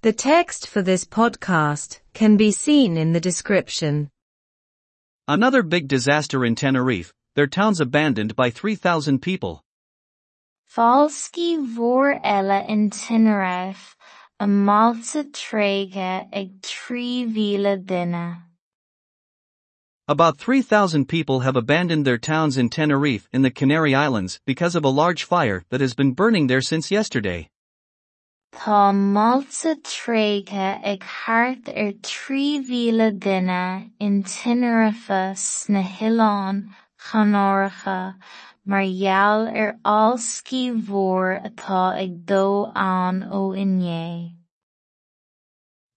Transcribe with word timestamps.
The 0.00 0.12
text 0.12 0.68
for 0.68 0.80
this 0.80 1.04
podcast 1.04 1.98
can 2.14 2.36
be 2.36 2.52
seen 2.52 2.96
in 2.96 3.12
the 3.12 3.20
description. 3.20 4.10
Another 5.26 5.64
big 5.64 5.88
disaster 5.88 6.44
in 6.44 6.54
Tenerife, 6.54 7.12
their 7.34 7.48
town's 7.48 7.80
abandoned 7.80 8.36
by 8.36 8.50
3,000 8.50 9.20
people. 9.20 9.64
Fáilscí 10.72 11.58
mhór 11.58 12.22
eile 12.22 12.68
in 12.68 12.90
Tenerife, 12.90 13.96
a 14.38 14.46
máilte 14.46 15.32
tréige 15.32 16.28
ag 16.32 16.60
trí 16.62 17.26
mhíle 17.26 17.84
duine. 17.84 18.42
About 20.06 20.38
3,000 20.38 21.06
people 21.06 21.40
have 21.40 21.56
abandoned 21.56 22.06
their 22.06 22.18
towns 22.18 22.56
in 22.56 22.68
Tenerife 22.68 23.28
in 23.32 23.42
the 23.42 23.50
Canary 23.50 23.96
Islands 23.96 24.38
because 24.46 24.76
of 24.76 24.84
a 24.84 24.88
large 25.02 25.24
fire 25.24 25.64
that 25.70 25.80
has 25.80 25.94
been 25.94 26.12
burning 26.12 26.46
there 26.46 26.60
since 26.60 26.92
yesterday. 26.92 27.50
Tá 28.50 28.90
ag 30.82 31.04
ar 31.68 31.92
trí 32.02 32.64
duine 33.20 33.90
in 34.00 34.24
sna 34.24 35.82
mar 38.64 38.84
gheall 38.84 39.48
ar 39.48 39.78
mhór 39.84 41.42
atá 41.44 42.02
ag 42.02 42.24
dó 42.24 42.72
ó 42.74 43.54
inné. 43.54 44.34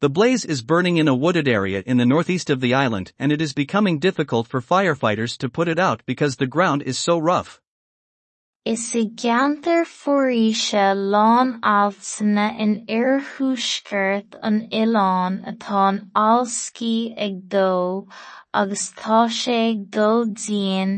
The 0.02 0.10
blaze 0.10 0.44
is 0.46 0.62
burning 0.62 0.98
in 0.98 1.08
a 1.08 1.16
wooded 1.16 1.48
area 1.48 1.84
in 1.86 1.98
the 1.98 2.06
northeast 2.06 2.50
of 2.50 2.60
the 2.60 2.74
island 2.74 3.14
and 3.18 3.32
it 3.32 3.42
is 3.42 3.54
becoming 3.54 4.00
difficult 4.00 4.48
for 4.48 4.62
firefighters 4.62 5.38
to 5.38 5.48
put 5.48 5.68
it 5.68 5.80
out 5.80 6.02
because 6.06 6.36
the 6.36 6.48
ground 6.48 6.82
is 6.84 6.98
so 6.98 7.18
rough. 7.18 7.62
Is 8.64 8.82
i 8.94 9.00
gceantar 9.20 9.88
foréise 9.92 10.94
lán 11.14 11.54
altaine 11.70 12.44
in 12.66 12.74
oirthúscairt 12.96 14.36
an 14.50 14.60
oileán 14.80 15.40
atá 15.52 15.80
an 15.88 15.98
alscaí 16.24 16.92
ag 17.28 17.40
dó 17.56 18.06
agus 18.54 18.84
tá 19.00 19.22
sé 19.38 19.56
ag 19.72 19.82
dul 19.98 20.28
dian 20.44 20.94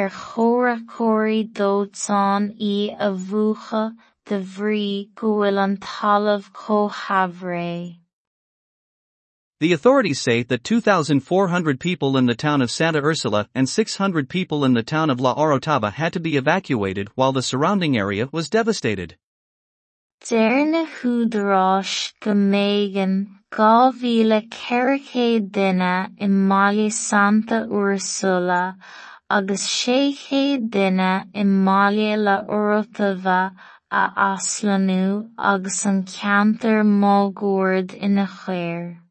ar 0.00 0.10
chomhthreachóirí 0.16 1.38
dóiteáin 1.60 2.50
í 2.70 2.74
a 2.98 3.12
bhuacha 3.28 3.84
de 4.26 4.40
bhrí 4.56 4.90
go 5.14 5.36
bhfuil 5.36 5.62
an 5.68 5.76
talamh 5.86 6.50
chomh-shabhraidh. 6.64 7.94
The 9.58 9.72
authorities 9.72 10.20
say 10.20 10.42
that 10.42 10.64
2,400 10.64 11.80
people 11.80 12.18
in 12.18 12.26
the 12.26 12.34
town 12.34 12.60
of 12.60 12.70
Santa 12.70 13.00
Ursula 13.00 13.48
and 13.54 13.66
600 13.66 14.28
people 14.28 14.66
in 14.66 14.74
the 14.74 14.82
town 14.82 15.08
of 15.08 15.18
La 15.18 15.34
Orotava 15.34 15.90
had 15.92 16.12
to 16.12 16.20
be 16.20 16.36
evacuated 16.36 17.08
while 17.14 17.32
the 17.32 17.40
surrounding 17.40 17.96
area 17.96 18.28
was 18.30 18.50
devastated. 18.50 19.16
Deir 20.28 20.66
na 20.66 20.84
húdaráis 20.84 22.12
go 22.20 22.32
méigean 22.32 23.28
dhá 23.50 23.94
mhíle 23.94 24.44
i 26.20 26.26
mbaile 26.26 26.92
Santa 26.92 27.66
Ursula 27.72 28.76
agus 29.30 29.62
600 29.62 30.68
duine 30.68 31.24
i 31.34 31.44
mbaile 31.44 32.22
La 32.22 32.42
Orotava 32.44 33.52
a 33.90 34.34
aslanú 34.34 35.30
agus 35.38 35.86
an 35.86 36.04
ceantar 36.04 36.84
mágóird 36.84 37.96
ina 38.02 38.26
chléir. 38.26 39.05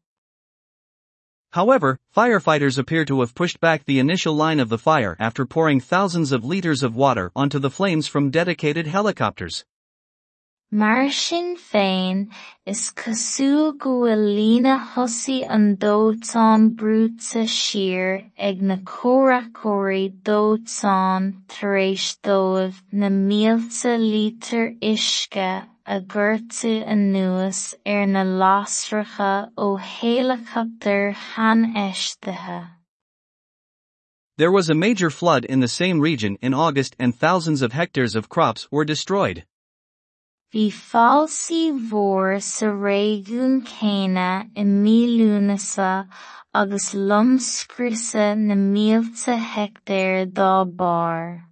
However, 1.56 1.98
firefighters 2.14 2.76
appear 2.76 3.06
to 3.06 3.20
have 3.20 3.34
pushed 3.34 3.60
back 3.60 3.86
the 3.86 3.98
initial 3.98 4.34
line 4.34 4.60
of 4.60 4.68
the 4.68 4.76
fire 4.76 5.16
after 5.18 5.46
pouring 5.46 5.80
thousands 5.80 6.30
of 6.30 6.44
liters 6.44 6.82
of 6.82 6.94
water 6.94 7.32
onto 7.34 7.58
the 7.58 7.70
flames 7.70 8.06
from 8.06 8.30
dedicated 8.30 8.86
helicopters. 8.86 9.64
Mar 10.70 11.08
sin 11.10 11.56
féin, 11.56 12.28
is 12.66 12.90
cosúil 12.90 13.72
go 13.78 14.00
bhfuil 14.02 14.26
líne 14.36 14.74
thosaigh 14.92 15.46
an 15.48 15.78
dóiteáin 15.78 16.76
brúite 16.76 17.48
siar 17.48 18.30
ag 18.36 18.60
na 18.60 18.76
cóiriceoirí 18.76 20.12
dóiteáin 20.28 21.40
tar 25.86 26.00
éis 26.00 26.06
dóibh 26.06 26.86
na 26.86 26.96
mílte 26.96 27.30
lítir 27.30 27.46
uisce 27.46 27.62
a 27.62 27.70
gcuirtear 27.70 27.72
anuas 27.72 27.74
ar 27.86 28.06
na 28.06 28.24
lasracha 28.24 29.50
ó 29.56 29.78
héileachtar 29.78 31.14
than-eisteaithe. 31.36 32.70
There 34.38 34.50
was 34.50 34.68
a 34.68 34.74
major 34.74 35.10
flood 35.10 35.44
in 35.44 35.60
the 35.60 35.68
same 35.68 36.00
region 36.00 36.36
in 36.42 36.52
August 36.52 36.96
and 36.98 37.14
thousands 37.14 37.62
of 37.62 37.72
hectares 37.72 38.16
of 38.16 38.28
crops 38.28 38.68
were 38.70 38.84
destroyed. 38.84 39.44
Bhí 40.52 40.70
fáilsí 40.70 41.72
mhór 41.72 42.42
sa 42.42 42.66
réigiún 42.66 43.62
céanna 43.64 44.50
i 44.56 44.64
mílúnasa 44.64 46.08
agus 46.54 46.94
lomscrúsa 46.94 48.36
na 48.36 48.54
mílte 48.54 49.38
hectair 49.38 50.26
dá 50.26 50.64
bharr. 50.64 51.46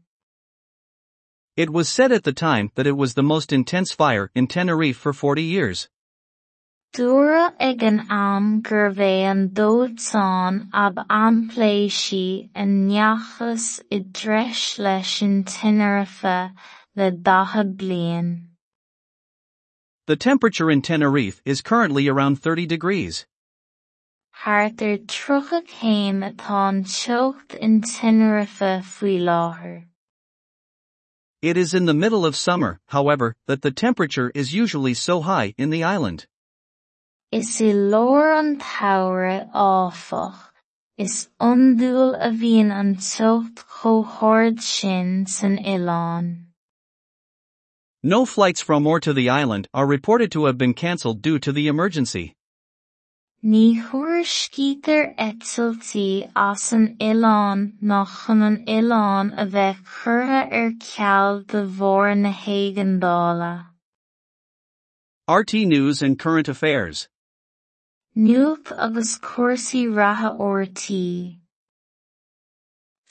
It 1.57 1.71
was 1.71 1.89
said 1.89 2.11
at 2.11 2.25
the 2.25 2.33
time 2.33 2.73
that 2.75 2.87
it 2.87 2.97
was 2.97 3.15
the 3.15 3.23
most 3.23 3.53
intense 3.53 3.93
fire 3.93 4.29
in 4.35 4.49
Tenerife 4.49 4.97
for 4.97 5.13
40 5.13 5.41
years. 5.41 5.89
Dúradh 6.93 7.55
ag 7.61 7.81
an 7.85 8.07
am 8.11 8.61
gur 8.61 8.91
bheith 8.91 10.15
an 10.17 10.69
ab 10.73 10.97
ampléisí 11.09 12.51
a 12.57 12.65
neachas 12.65 13.81
i 13.89 14.01
dtreis 14.01 14.81
leis 14.81 15.23
an 15.23 15.45
Tenerife 15.45 16.51
le. 16.97 17.11
The 20.07 20.17
temperature 20.17 20.71
in 20.73 20.83
Tenerife 20.83 21.41
is 21.45 21.63
currently 21.63 22.09
around 22.09 22.43
30 22.43 22.67
degrees. 22.67 23.27
Thart 24.45 24.83
ar 24.83 24.99
trocha 25.07 25.63
céim 25.63 26.19
atá 26.29 26.69
an 26.69 26.85
in 27.61 27.81
Tenerife 27.81 28.83
láthair. 29.21 29.85
It 31.45 31.59
is 31.59 31.75
in 31.75 31.85
the 31.85 31.93
middle 31.93 32.25
of 32.25 32.37
summer, 32.37 32.81
however, 32.87 33.37
that 33.49 33.61
the 33.61 33.71
temperature 33.71 34.33
is 34.35 34.55
usually 34.55 34.95
so 34.95 35.21
high 35.21 35.53
in 35.59 35.69
the 35.69 35.85
island. 35.85 36.27
Is 37.31 37.61
i 37.61 37.67
an 37.67 38.61
tsamhraidh 38.61 39.53
áfach, 39.53 40.39
is 40.97 41.29
iondúil 41.39 42.17
a 42.19 42.31
bhíonn 42.31 42.73
an 42.73 42.97
chomh-thord 42.97 44.63
sin 44.63 45.27
san 45.27 45.59
oileán. 45.59 46.47
No 48.03 48.25
flights 48.25 48.63
from 48.63 48.87
or 48.87 48.99
to 49.01 49.13
the 49.13 49.29
island 49.29 49.69
are 49.75 49.87
reported 49.87 50.33
to 50.33 50.47
have 50.47 50.57
been 50.57 50.73
cancelled 50.73 51.21
due 51.21 51.39
to 51.41 51.53
the 51.53 51.69
emergency. 51.69 52.35
Ní 53.45 53.77
thuairiscítear 53.77 55.03
eitiiltí 55.21 56.33
as 56.35 56.73
an 56.73 56.85
oileán 56.99 57.65
ná 57.89 57.99
chun 58.13 58.41
an 58.47 58.55
oileán 58.75 59.33
a 59.43 59.45
bheith 59.55 59.83
curtha 59.97 60.39
ar 60.61 60.71
ceall 60.85 61.43
de 61.53 61.61
bharr 61.81 62.15
na 62.21 62.31
héigeandála. 62.33 63.67
RTÉ 65.29 65.67
News 65.67 66.01
and 66.01 66.19
Current 66.19 66.49
Affairs. 66.49 67.09
Nuacht 68.17 68.73
agus 68.79 69.19
cuasaí 69.19 69.95
ratha 69.95 70.31
ortaí. 70.39 71.37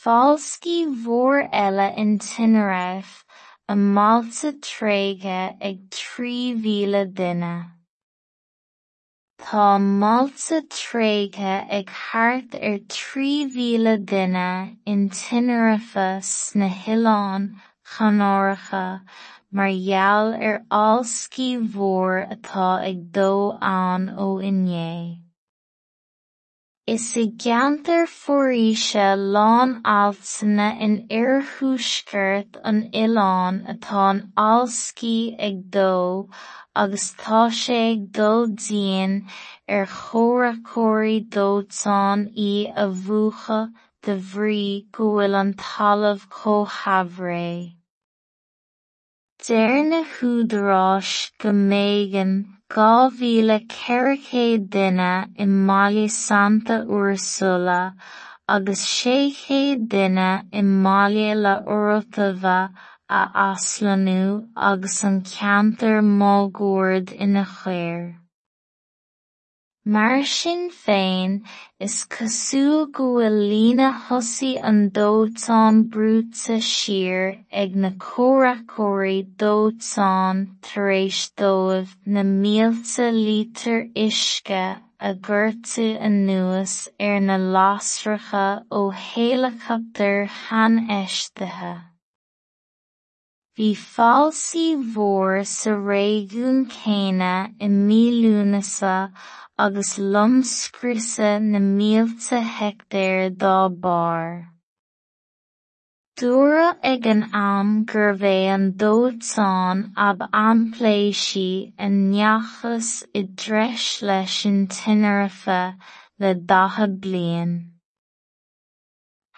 Fáilscí 0.04 0.88
mhór 0.96 1.48
eile 1.52 1.96
in 1.96 2.18
Tenerife, 2.18 3.24
a 3.70 3.76
malta 3.76 4.52
tréige 4.54 5.56
ag 5.62 5.90
trí 5.92 6.58
mhíle 6.58 7.06
duine. 7.14 7.56
Tá 9.44 9.78
máilte 9.78 10.62
tréige 10.72 11.56
ag 11.78 11.90
thart 11.92 12.56
ar 12.68 12.78
trí 12.94 13.32
mhíle 13.56 13.96
duine 14.12 14.78
in 14.86 15.10
Tenerife 15.10 16.08
sna 16.28 16.70
hoileáin 16.84 17.50
chonóracha 17.96 18.86
mar 19.52 19.74
gheall 19.90 20.32
ar 20.50 20.56
fháilscí 20.72 21.50
mhór 21.66 22.24
atá 22.38 22.70
ag 22.92 23.04
dó 23.20 23.60
ann. 23.60 24.08
Is 26.86 27.04
i 27.16 27.22
gceantar 27.42 28.10
foréise 28.12 29.16
lán 29.34 29.70
altaine 29.88 30.66
in 30.86 30.96
oirthúscairt 31.18 32.58
an 32.72 32.82
oileán 33.02 33.60
atá 33.74 34.02
an 34.10 34.20
alscaí 34.46 35.14
ag 35.48 35.62
dó 35.76 36.28
agus 36.76 37.06
tá 37.22 37.44
sé 37.60 37.78
ag 37.94 38.02
dul 38.18 38.52
dian 38.66 39.14
ar 39.78 39.88
chomhthreachóirí 39.94 41.16
dóiteáin 41.38 42.26
í 42.48 42.52
a 42.84 42.88
bhuacha 43.06 43.62
de 44.04 44.16
bhrí 44.34 44.66
go 44.92 45.08
bhfuil 45.14 45.40
an 45.44 45.54
talamh 45.64 46.26
chomh-shabhraidh. 46.42 47.72
Deir 49.48 49.80
na 49.88 50.04
húdaráis 50.18 51.32
go 51.40 51.56
méigean 51.64 52.36
mhíle 52.76 53.58
ceithre 53.72 54.58
duine 54.76 55.10
i 55.38 55.46
mbaile 55.46 56.06
Santa 56.10 56.78
Ursula 57.00 57.94
agus 58.56 58.82
600 58.94 59.86
duine 59.92 60.32
i 60.52 60.62
mbaile 60.62 61.36
La 61.36 61.54
Orotava 61.76 62.58
a 63.10 63.22
aslanú 63.52 64.48
agus 64.56 65.04
an 65.04 65.22
ceantar. 65.22 66.02
Mar 69.86 70.24
sin 70.24 70.70
féin 70.72 71.44
is 71.78 71.96
cosúil 72.06 72.86
go 72.98 73.08
bhfuil 73.16 73.40
líne 73.50 73.90
thosaí 74.04 74.52
an 74.70 74.80
dóiteáin 74.98 75.82
brúite 75.96 76.56
siar 76.68 77.26
ag 77.64 77.76
na 77.76 77.92
cóiriceoirí 78.06 79.18
dóiteáin 79.44 80.42
tar 80.70 80.88
éis 80.96 81.22
na 82.16 82.24
mílte 82.24 83.12
lítir 83.12 83.80
uisce 84.08 84.64
a 85.08 85.14
gcuirtear 85.28 86.02
anuas 86.10 86.76
ar 87.12 87.20
na 87.28 87.38
lasracha 87.56 88.48
ó 88.72 88.82
héileachtar 89.06 90.30
tháinéisteaithe. 90.42 91.93
Bhí 93.54 93.76
fáilsí 93.78 94.74
mhór 94.76 95.44
sa 95.46 95.72
réigiún 95.78 96.62
céanna 96.76 97.34
i 97.62 97.68
mílúnasa 97.70 99.14
agus 99.66 99.92
lomscrúsa 100.14 101.38
na 101.38 101.60
mílte 101.60 102.40
heicteár 102.56 103.30
dá 103.42 103.70
bar. 103.84 104.50
Dúra 106.18 106.70
ag 106.82 107.06
an 107.06 107.22
am 107.42 107.86
gur 107.86 108.18
an 108.56 108.66
ab 110.08 110.26
ampléisí 110.34 111.74
i 111.78 111.92
ndteachas 111.94 112.90
i 113.14 113.22
dtreis 113.22 114.02
leis 114.02 114.40
an 114.50 114.66
le 116.20 116.34
bliain. 117.06 117.73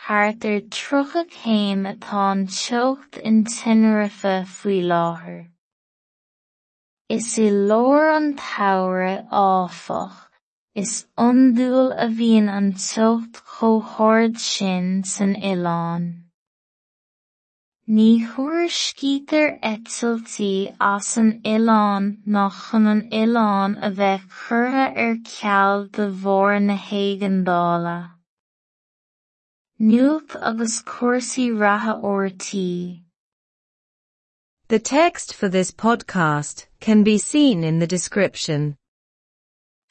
Thart 0.08 0.46
ar 0.46 0.60
trucha 0.74 1.22
céim 1.36 1.80
atá 1.92 2.26
an 2.32 2.46
teocht 2.46 3.18
in 3.30 3.44
tinnéarafa 3.44 4.34
faoi 4.46 4.84
láthair. 4.90 5.48
Is 7.10 7.30
i 7.40 7.48
leor 7.70 8.12
an 8.16 8.28
tsamhraidh 8.42 9.34
áfach, 9.40 10.20
is 10.76 10.94
iondúil 11.18 11.90
a 12.06 12.08
bhíonn 12.20 12.54
an 12.58 12.70
teocht 12.84 13.42
chomhdháirid 13.56 14.38
sin 14.38 15.04
san 15.14 15.36
Oileán. 15.52 16.08
Ní 17.90 18.10
chuir 18.30 18.70
scítear 18.80 19.60
eitiiltí 19.74 20.54
as 20.80 21.16
an 21.18 21.40
Oileán 21.44 22.12
ná 22.28 22.50
chun 22.64 22.92
an 22.94 23.08
Oileán 23.10 23.80
a 23.82 23.90
bheith 24.02 24.30
curtha 24.42 24.90
ar 25.06 25.16
ceall 25.32 25.88
de 25.98 26.12
bharr 26.26 26.60
na 26.68 26.78
hÉigeandála. 26.90 28.15
Nuacht 29.78 30.38
agus 30.42 30.82
cúrsaí 30.84 31.52
ratha 31.52 32.00
ortaí. 32.02 33.02
The 34.70 34.80
text 34.80 35.34
for 35.34 35.50
this 35.50 35.72
podcast 35.72 36.68
can 36.80 37.04
be 37.04 37.18
seen 37.18 37.66
in 37.66 37.80
the 37.80 37.86
description. 37.86 38.78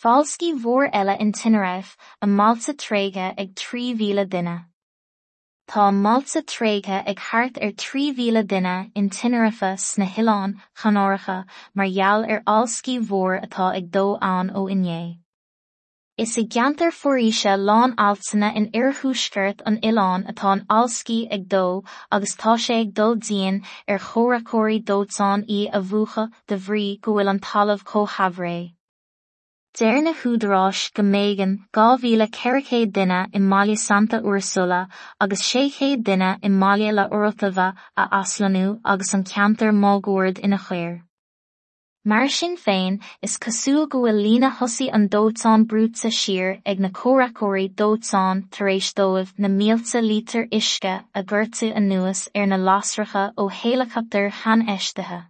Fáilscí 0.02 0.58
vor 0.58 0.88
ella 0.90 1.18
in 1.20 1.32
Tinnéarafe 1.32 1.96
a 2.22 2.26
Máilte 2.26 2.72
tréithe 2.72 3.34
ag 3.36 3.54
trí 3.54 3.94
mhíle 3.94 4.26
duine. 4.26 4.64
Tá 5.68 5.92
Máilte 5.92 6.42
tréithe 6.42 7.06
ag 7.06 7.20
thart 7.20 7.58
ar 7.60 7.72
trí 7.72 8.16
mhíle 8.16 8.42
duine 8.42 8.90
in 8.94 9.10
Tinnéarafa 9.10 9.78
sna 9.78 10.06
chonóiricha 10.06 11.44
mar 11.74 11.86
gheall 11.86 12.24
ar 12.24 12.40
fháilscí 12.40 13.06
mhór 13.06 13.44
atá 13.44 13.76
ag 13.76 13.90
dó 13.90 14.18
ann 14.22 14.48
ó 14.48 14.64
inné. 14.66 15.18
Is 16.16 16.32
i 16.38 16.42
gceantar 16.54 16.92
foréise 16.94 17.52
lán 17.58 17.92
altaine 18.02 18.48
in 18.58 18.66
oirthúsceirt 18.80 19.62
an 19.66 19.78
Oileán 19.88 20.24
atá 20.32 20.50
an 20.52 20.60
alscí 20.74 21.16
ag 21.36 21.48
dó 21.54 21.62
agus 22.16 22.34
tá 22.42 22.52
sé 22.64 22.76
ag 22.82 22.92
dul 22.98 23.16
dian 23.28 23.56
ar 23.88 23.98
chomhrachóirí 24.04 24.76
dóiteáin 24.90 25.42
í 25.54 25.58
a 25.78 25.80
bhuacha 25.88 26.28
de 26.46 26.58
bhrí 26.66 26.84
go 27.00 27.14
bhfuil 27.16 27.32
an 27.32 27.40
talamh 27.46 27.82
chomh-shabhré. 27.88 28.54
Deir 29.80 29.98
na 30.04 30.12
húdaráis 30.20 30.84
go 30.94 31.02
méigean 31.02 31.56
dhá 31.74 31.88
mhíle 32.04 32.28
ceithre 32.38 32.84
duine 32.98 33.20
i 33.32 33.42
mbaile 33.48 33.76
Santa 33.86 34.20
Úrsula 34.20 34.80
agus 35.26 35.42
séchéad 35.48 36.04
duine 36.10 36.30
i 36.42 36.52
mbaile 36.60 36.94
le 37.00 37.08
Urtaba 37.10 37.66
a 37.96 38.06
aslanú 38.20 38.78
agus 38.84 39.12
an 39.18 39.26
ceantar 39.32 39.74
mágóird 39.82 40.38
ina 40.44 40.62
chuir. 40.68 40.94
Mar 42.06 42.28
sin 42.28 42.58
féin 42.58 42.96
is 43.22 43.38
cosúil 43.44 43.86
go 43.92 44.00
bhfuil 44.00 44.18
lína 44.22 44.48
thosaí 44.56 44.88
an 44.96 45.04
dótán 45.12 45.62
brúta 45.68 46.10
siir 46.16 46.50
ag 46.72 46.82
na 46.84 46.90
córacóirí 46.98 47.70
dótán 47.80 48.42
tar 48.56 48.68
éis 48.72 48.90
dóibh 48.98 49.32
na 49.38 49.48
mílta 49.48 50.02
lítar 50.08 50.44
isce 50.58 50.92
a 51.14 51.22
ggurrtaú 51.30 51.70
an 51.80 51.88
nuas 51.88 52.20
ar 52.34 52.46
na 52.50 52.60
lásracha 52.66 53.24
ó 53.40 53.48
hélachatar 53.60 54.28
han 54.42 54.66
eisteithe. 54.76 55.22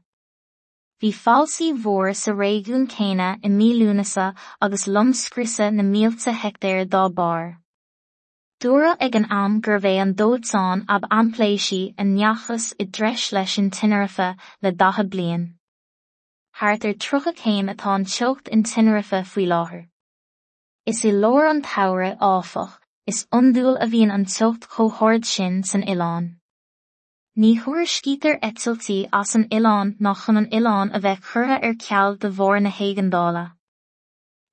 Bhí 0.99 1.15
falsaí 1.23 1.71
mhór 1.79 2.13
sa 2.25 2.37
réún 2.43 2.91
céine 2.99 3.31
i 3.47 3.55
mílúnasa 3.61 4.29
agus 4.61 4.91
lomscrise 4.99 5.73
na 5.73 5.89
mílta 5.95 6.39
hectéir 6.43 6.85
dá 6.91 7.09
bar. 7.09 7.59
Dúra 8.61 8.97
ag 8.99 9.15
an 9.15 9.31
am 9.31 9.61
gur 9.61 9.79
bhéh 9.79 10.03
an 10.03 10.17
dótán 10.19 10.87
ab 10.89 11.07
anpléisí 11.23 11.85
a 11.97 12.03
neachas 12.15 12.73
i 12.81 12.85
d 12.85 12.91
dreis 12.91 13.31
leis 13.31 13.61
an 13.63 13.71
tinarifa 13.71 14.35
le 14.61 14.73
dathe 14.73 15.07
blion. 15.13 15.53
Thart 16.59 16.85
ar 16.85 16.93
trucha 16.95 17.33
céim 17.35 17.69
atá 17.69 17.97
an 17.97 18.05
teocht 18.05 18.47
in 18.47 18.63
tinnéarafa 18.63 19.25
faoi 19.27 19.47
láthair. 19.53 19.89
Is 20.87 21.05
i 21.05 21.11
leor 21.11 21.51
an 21.51 21.63
tsamhraidh 21.63 22.21
áfach, 22.21 22.79
is 23.09 23.27
iondúil 23.33 23.75
a 23.81 23.89
bhíonn 23.95 24.15
an 24.17 24.25
teocht 24.25 24.69
chomhdháirid 24.77 25.27
sin 25.31 25.65
san 25.65 25.83
Oileán. 25.83 26.29
Ní 27.37 27.51
chuir 27.65 27.91
scítear 27.95 28.39
eitiiltí 28.39 28.99
as 29.13 29.35
an 29.35 29.49
Oileán 29.51 29.97
ná 29.99 30.15
chun 30.23 30.37
an 30.43 30.49
Oileán 30.53 30.95
a 30.95 31.01
bheith 31.01 31.27
curtha 31.33 31.59
ar 31.61 31.75
ceall 31.89 32.17
de 32.21 32.31
bharr 32.31 32.63
na 32.63 32.71
hÉigeandála. 32.71 33.45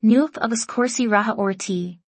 Nuacht 0.02 0.42
agus 0.42 0.66
cúrsaí 0.66 1.08
ratha 1.08 1.38
ortaí. 1.38 2.01